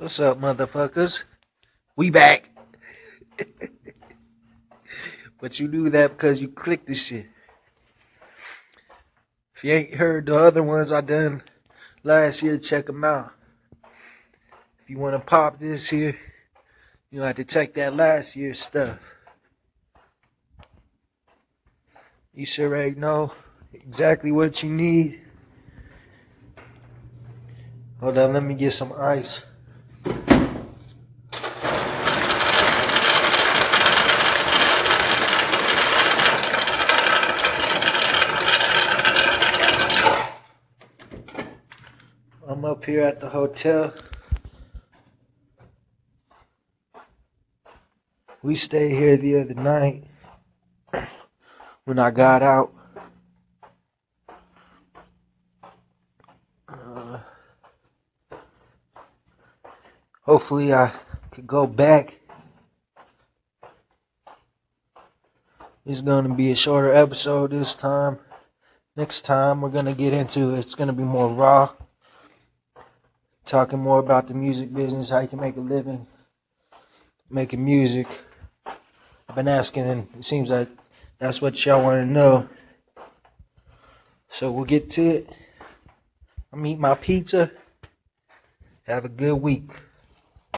[0.00, 1.24] What's up, motherfuckers?
[1.94, 2.48] We back.
[5.42, 7.26] but you do that because you clicked the shit.
[9.54, 11.42] If you ain't heard the other ones I done
[12.02, 13.34] last year, check them out.
[14.80, 16.16] If you want to pop this here,
[17.10, 19.16] you'll have to check that last year's stuff.
[22.32, 23.34] You should already know
[23.74, 25.20] exactly what you need.
[28.00, 29.44] Hold on, let me get some ice.
[42.50, 43.94] I'm up here at the hotel.
[48.42, 50.08] We stayed here the other night
[51.84, 52.74] when I got out.
[56.68, 57.20] Uh,
[60.22, 60.90] hopefully, I
[61.30, 62.18] could go back.
[65.86, 68.18] It's going to be a shorter episode this time.
[68.96, 71.70] Next time, we're going to get into it's going to be more raw
[73.44, 76.06] talking more about the music business, how you can make a living
[77.30, 78.08] making music.
[78.66, 80.68] I've been asking, and it seems like
[81.18, 82.48] that's what y'all want to know.
[84.28, 85.28] So we'll get to it.
[86.52, 87.52] I'm eating my pizza.
[88.86, 89.70] Have a good week.